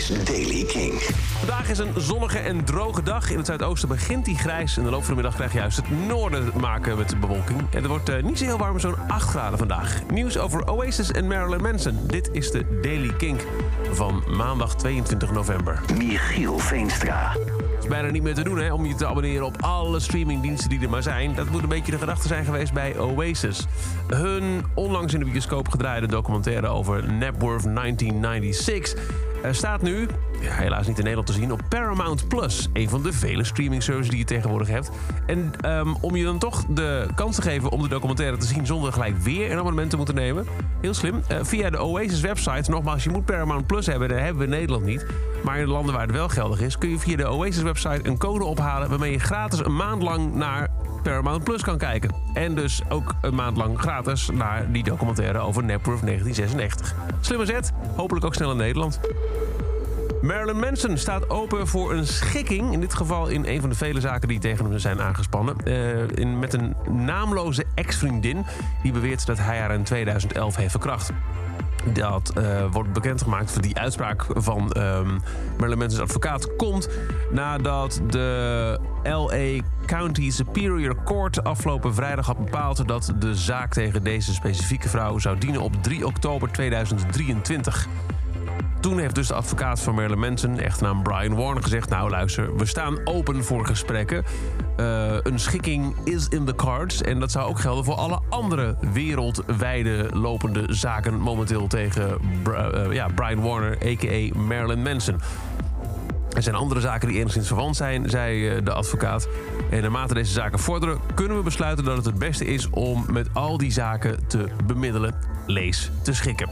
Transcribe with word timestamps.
is 0.00 0.24
Daily 0.24 0.64
King. 0.64 0.92
Vandaag 1.38 1.70
is 1.70 1.78
een 1.78 1.92
zonnige 1.96 2.38
en 2.38 2.64
droge 2.64 3.02
dag. 3.02 3.30
In 3.30 3.36
het 3.36 3.46
zuidoosten 3.46 3.88
begint 3.88 4.24
die 4.24 4.38
grijs. 4.38 4.76
In 4.76 4.84
de 4.84 4.90
loop 4.90 5.04
van 5.04 5.08
de 5.08 5.14
middag 5.14 5.34
krijg 5.34 5.52
je 5.52 5.58
juist 5.58 5.76
het 5.76 6.06
noorden 6.06 6.52
te 6.52 6.58
maken 6.58 6.96
met 6.96 7.20
bewolking. 7.20 7.60
En 7.60 7.78
het 7.78 7.86
wordt 7.86 8.08
eh, 8.08 8.22
niet 8.22 8.38
zo 8.38 8.44
heel 8.44 8.58
warm, 8.58 8.78
zo'n 8.78 9.08
8 9.08 9.28
graden 9.28 9.58
vandaag. 9.58 10.02
Nieuws 10.10 10.38
over 10.38 10.70
Oasis 10.70 11.10
en 11.10 11.26
Marilyn 11.26 11.62
Manson. 11.62 11.98
Dit 12.06 12.28
is 12.32 12.50
de 12.50 12.80
Daily 12.82 13.12
Kink 13.12 13.40
van 13.92 14.24
maandag 14.36 14.76
22 14.76 15.32
november. 15.32 15.80
Michiel 15.96 16.58
Veenstra. 16.58 17.32
Het 17.32 17.82
is 17.82 17.88
bijna 17.88 18.10
niet 18.10 18.22
meer 18.22 18.34
te 18.34 18.42
doen 18.42 18.58
hè, 18.58 18.72
om 18.72 18.86
je 18.86 18.94
te 18.94 19.06
abonneren 19.06 19.46
op 19.46 19.56
alle 19.60 20.00
streamingdiensten 20.00 20.68
die 20.68 20.80
er 20.80 20.90
maar 20.90 21.02
zijn. 21.02 21.34
Dat 21.34 21.50
moet 21.50 21.62
een 21.62 21.68
beetje 21.68 21.92
de 21.92 21.98
gedachte 21.98 22.28
zijn 22.28 22.44
geweest 22.44 22.72
bij 22.72 22.98
Oasis. 22.98 23.66
Hun 24.08 24.64
onlangs 24.74 25.14
in 25.14 25.18
de 25.18 25.24
bioscoop 25.24 25.68
gedraaide 25.68 26.06
documentaire 26.06 26.66
over 26.66 27.12
Napworth 27.12 27.74
1996 27.74 29.28
eh, 29.42 29.52
staat 29.52 29.82
nu, 29.82 30.06
ja, 30.40 30.52
helaas 30.52 30.86
niet 30.86 30.98
in 30.98 31.04
Nederland 31.04 31.26
te 31.26 31.32
zien, 31.32 31.52
op 31.52 31.60
Paramount 31.68 32.28
Plus. 32.28 32.68
Een 32.72 32.88
van 32.88 33.02
de 33.02 33.12
vele 33.12 33.44
streaming 33.44 33.82
services 33.82 34.10
die 34.10 34.18
je 34.18 34.24
tegenwoordig 34.24 34.68
hebt. 34.68 34.90
En 35.26 35.52
ehm, 35.60 35.94
om 36.00 36.16
je 36.16 36.24
dan 36.24 36.38
toch 36.38 36.64
de 36.68 37.06
kans 37.14 37.36
te 37.36 37.42
geven 37.42 37.70
om 37.70 37.82
de 37.82 37.88
documentaire 37.88 38.36
te 38.36 38.46
zien 38.46 38.66
zonder 38.66 38.92
gelijk 38.92 39.18
weer 39.18 39.52
een 39.52 39.58
abonnement 39.58 39.90
te 39.90 39.96
moeten 39.96 40.14
nemen. 40.14 40.46
Heel 40.80 40.94
slim. 40.94 41.22
eh, 41.28 41.38
via 41.42 41.70
de 41.70 41.82
Oasis 41.82 42.20
website, 42.20 42.70
nogmaals, 42.70 43.04
je 43.04 43.10
moet 43.10 43.24
Paramount 43.24 43.66
Plus 43.66 43.86
hebben. 43.86 44.08
Dat 44.08 44.18
hebben 44.18 44.38
we 44.38 44.44
in 44.44 44.50
Nederland 44.50 44.84
niet. 44.84 45.06
Maar 45.44 45.58
in 45.58 45.64
de 45.64 45.70
landen 45.70 45.94
waar 45.94 46.06
het 46.06 46.12
wel 46.12 46.28
geldig 46.28 46.60
is, 46.60 46.78
kun 46.78 46.90
je 46.90 46.98
via 46.98 47.16
de 47.16 47.28
Oasis 47.28 47.62
website 47.62 48.00
een 48.02 48.18
code 48.18 48.44
ophalen 48.44 48.88
waarmee 48.88 49.12
je 49.12 49.18
gratis 49.18 49.58
een 49.58 49.76
maand 49.76 50.02
lang 50.02 50.34
naar 50.34 50.68
Paramount 51.02 51.44
Plus 51.44 51.62
kan 51.62 51.78
kijken. 51.78 52.14
En 52.34 52.54
dus 52.54 52.82
ook 52.88 53.14
een 53.20 53.34
maand 53.34 53.56
lang 53.56 53.78
gratis 53.78 54.28
naar 54.32 54.72
die 54.72 54.84
documentaire 54.84 55.38
over 55.38 55.64
Napworth 55.64 56.02
1996. 56.02 56.94
Slimme 57.20 57.46
zet, 57.46 57.72
hopelijk 57.96 58.24
ook 58.24 58.34
snel 58.34 58.50
in 58.50 58.56
Nederland. 58.56 59.00
Marilyn 60.22 60.58
Manson 60.58 60.96
staat 60.96 61.30
open 61.30 61.66
voor 61.66 61.92
een 61.92 62.06
schikking. 62.06 62.72
In 62.72 62.80
dit 62.80 62.94
geval 62.94 63.28
in 63.28 63.44
een 63.46 63.60
van 63.60 63.70
de 63.70 63.76
vele 63.76 64.00
zaken 64.00 64.28
die 64.28 64.38
tegen 64.38 64.64
hem 64.64 64.78
zijn 64.78 65.00
aangespannen. 65.00 65.56
Eh, 65.64 66.08
in, 66.08 66.38
met 66.38 66.52
een 66.52 66.74
naamloze 66.88 67.64
ex-vriendin 67.74 68.44
die 68.82 68.92
beweert 68.92 69.26
dat 69.26 69.38
hij 69.38 69.58
haar 69.58 69.74
in 69.74 69.82
2011 69.82 70.56
heeft 70.56 70.70
verkracht. 70.70 71.12
Dat 71.92 72.32
eh, 72.34 72.64
wordt 72.72 72.92
bekendgemaakt 72.92 73.50
voor 73.50 73.62
die 73.62 73.78
uitspraak 73.78 74.26
van 74.28 74.72
ehm 74.72 75.18
Marilyn 75.58 75.78
Manson's 75.78 76.02
advocaat 76.02 76.56
komt 76.56 76.88
nadat 77.30 78.00
de 78.06 78.78
LA 79.02 79.64
County 79.86 80.30
Superior 80.30 80.96
Court 81.04 81.44
afgelopen 81.44 81.94
vrijdag 81.94 82.26
had 82.26 82.44
bepaald 82.44 82.88
dat 82.88 83.12
de 83.18 83.34
zaak 83.34 83.72
tegen 83.72 84.04
deze 84.04 84.34
specifieke 84.34 84.88
vrouw 84.88 85.18
zou 85.18 85.38
dienen 85.38 85.60
op 85.60 85.82
3 85.82 86.06
oktober 86.06 86.52
2023. 86.52 87.88
Toen 88.80 88.98
heeft 88.98 89.14
dus 89.14 89.26
de 89.26 89.34
advocaat 89.34 89.80
van 89.80 89.94
Marilyn 89.94 90.18
Manson, 90.18 90.58
echtnaam 90.58 91.02
Brian 91.02 91.34
Warner, 91.34 91.62
gezegd... 91.62 91.88
nou 91.88 92.10
luister, 92.10 92.56
we 92.56 92.66
staan 92.66 92.98
open 93.04 93.44
voor 93.44 93.66
gesprekken. 93.66 94.24
Eh, 94.76 95.16
een 95.22 95.38
schikking 95.38 95.94
is 96.04 96.28
in 96.28 96.44
the 96.44 96.54
cards. 96.54 97.02
En 97.02 97.20
dat 97.20 97.30
zou 97.30 97.48
ook 97.48 97.60
gelden 97.60 97.84
voor 97.84 97.94
alle 97.94 98.20
andere 98.28 98.76
wereldwijde 98.92 100.08
lopende 100.12 100.64
zaken... 100.68 101.20
momenteel 101.20 101.66
tegen 101.66 102.18
eh, 102.54 102.92
ja, 102.92 103.08
Brian 103.14 103.40
Warner, 103.40 103.78
a.k.a. 103.86 104.38
Marilyn 104.38 104.82
Manson. 104.82 105.20
Er 106.32 106.42
zijn 106.42 106.56
andere 106.56 106.80
zaken 106.80 107.08
die 107.08 107.18
enigszins 107.18 107.46
verwant 107.46 107.76
zijn, 107.76 108.10
zei 108.10 108.48
eh, 108.48 108.64
de 108.64 108.72
advocaat. 108.72 109.28
En 109.70 109.82
naarmate 109.82 110.14
deze 110.14 110.32
zaken 110.32 110.58
vorderen, 110.58 110.98
kunnen 111.14 111.36
we 111.36 111.42
besluiten 111.42 111.84
dat 111.84 111.96
het 111.96 112.04
het 112.04 112.18
beste 112.18 112.44
is 112.44 112.70
om 112.70 113.04
met 113.10 113.28
al 113.32 113.58
die 113.58 113.72
zaken 113.72 114.26
te 114.26 114.46
bemiddelen, 114.66 115.14
lees 115.46 115.90
te 116.02 116.12
schikken. 116.12 116.48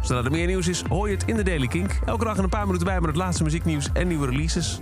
Zodra 0.00 0.24
er 0.24 0.30
meer 0.30 0.46
nieuws 0.46 0.68
is, 0.68 0.82
hoor 0.88 1.08
je 1.08 1.14
het 1.14 1.24
in 1.26 1.36
de 1.36 1.42
Daily 1.42 1.66
Kink. 1.66 1.90
Elke 2.04 2.24
dag 2.24 2.38
een 2.38 2.48
paar 2.48 2.66
minuten 2.66 2.86
bij 2.86 3.00
met 3.00 3.06
het 3.06 3.16
laatste 3.16 3.42
muzieknieuws 3.42 3.88
en 3.92 4.08
nieuwe 4.08 4.26
releases. 4.26 4.80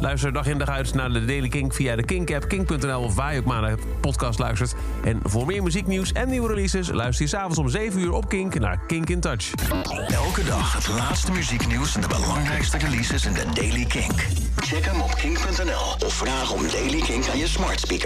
Luister 0.00 0.32
dag 0.32 0.46
in 0.46 0.58
dag 0.58 0.68
uit 0.68 0.94
naar 0.94 1.12
de 1.12 1.24
Daily 1.24 1.48
Kink 1.48 1.74
via 1.74 1.96
de 1.96 2.04
Kink-app, 2.04 2.48
kink.nl 2.48 3.00
of 3.00 3.14
waar 3.14 3.32
je 3.32 3.38
ook 3.38 3.44
maar 3.44 3.74
podcast 4.00 4.38
luistert. 4.38 4.74
En 5.04 5.20
voor 5.22 5.46
meer 5.46 5.62
muzieknieuws 5.62 6.12
en 6.12 6.28
nieuwe 6.28 6.48
releases 6.48 6.90
luister 6.90 7.24
je 7.24 7.30
s'avonds 7.30 7.58
om 7.58 7.68
7 7.68 8.00
uur 8.00 8.12
op 8.12 8.28
Kink 8.28 8.58
naar 8.58 8.80
Kink 8.86 9.10
in 9.10 9.20
Touch. 9.20 9.50
Elke 10.08 10.44
dag 10.44 10.72
het 10.72 10.88
laatste 10.88 11.32
muzieknieuws 11.32 11.94
en 11.94 12.00
de 12.00 12.08
belangrijkste 12.08 12.78
releases 12.78 13.26
in 13.26 13.32
de 13.32 13.44
Daily 13.54 13.84
Kink. 13.84 14.26
Check 14.56 14.84
hem 14.84 15.00
op 15.00 15.14
kink.nl 15.14 16.06
of 16.06 16.14
vraag 16.14 16.52
om 16.52 16.62
Daily 16.72 17.00
Kink 17.00 17.28
aan 17.28 17.38
je 17.38 17.46
smart 17.46 17.80
speaker. 17.80 18.02